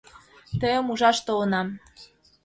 [0.59, 1.67] Тыйым ужаш толынам.